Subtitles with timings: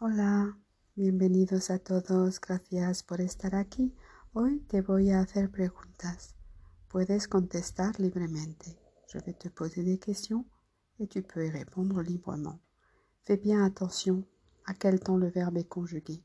[0.00, 0.56] Hola,
[0.94, 3.96] bienvenidos a todos, gracias por estar aquí.
[4.32, 6.36] Hoy te voy a hacer preguntas.
[6.86, 8.78] Puedes contestar libremente.
[9.08, 10.46] Je vais te poser des questions
[11.00, 12.60] et tu peux y répondre librement.
[13.24, 14.24] Fais bien attention
[14.66, 16.22] à quel temps le verbe est conjugué.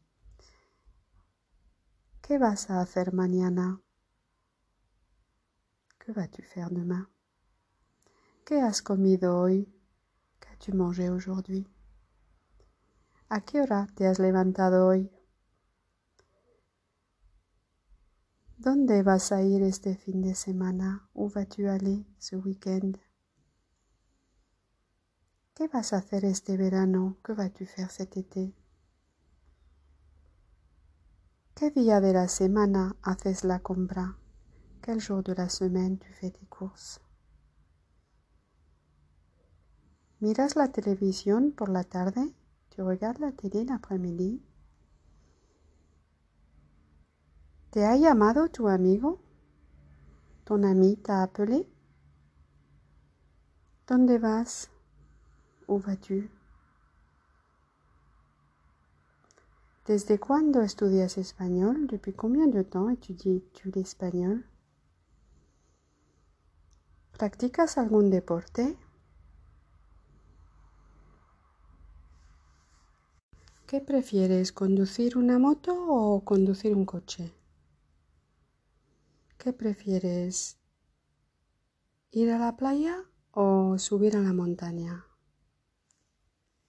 [2.22, 3.82] ¿Qué vas a hacer mañana?
[5.98, 7.10] Que vas-tu faire demain?
[8.46, 9.68] ¿Qué has comido hoy?
[10.40, 11.73] Qu'as-tu mangé aujourd'hui?
[13.36, 15.10] ¿A qué hora te has levantado hoy?
[18.60, 21.10] ¿Dónde vas a ir este fin de semana?
[21.16, 23.00] Où vas-tu aller ce week-end?
[25.56, 27.18] ¿Qué vas a hacer este verano?
[27.24, 28.54] Que vas-tu faire cet été?
[31.56, 34.16] ¿Qué día de la semana haces la compra?
[34.84, 37.02] Quel jour de la semaine tu fais tes courses?
[40.20, 42.36] ¿Miras la televisión por la tarde?
[42.74, 44.42] Tu regardes la télé l'après-midi?
[47.70, 49.22] ¿Te ha llamado tu amigo?
[50.44, 51.68] ¿Ton ami t'a appelé?
[53.86, 54.72] ¿Dónde vas?
[55.68, 56.32] Où vas-tu?
[59.86, 61.86] ¿Desde cuándo estudias español?
[61.86, 64.48] ¿Depuis combien de temps étudies-tu l'espagnol?
[67.12, 68.76] ¿Practicas algún deporte?
[73.74, 77.34] ¿Qué prefieres, conducir una moto o conducir un coche?
[79.40, 80.60] ¿Qué prefieres,
[82.12, 85.08] ir a la playa o subir a la montaña?